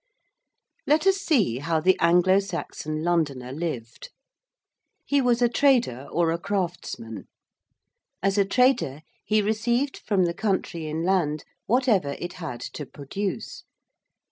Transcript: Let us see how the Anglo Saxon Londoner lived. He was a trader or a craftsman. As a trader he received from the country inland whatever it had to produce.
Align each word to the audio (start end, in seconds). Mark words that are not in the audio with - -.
Let 0.87 1.05
us 1.05 1.17
see 1.17 1.59
how 1.59 1.79
the 1.79 1.95
Anglo 1.99 2.39
Saxon 2.39 3.03
Londoner 3.03 3.51
lived. 3.51 4.09
He 5.05 5.21
was 5.21 5.43
a 5.43 5.47
trader 5.47 6.07
or 6.11 6.31
a 6.31 6.39
craftsman. 6.39 7.27
As 8.23 8.39
a 8.39 8.43
trader 8.45 9.01
he 9.23 9.43
received 9.43 9.97
from 9.97 10.23
the 10.25 10.33
country 10.33 10.87
inland 10.89 11.43
whatever 11.67 12.13
it 12.17 12.33
had 12.41 12.61
to 12.73 12.87
produce. 12.87 13.61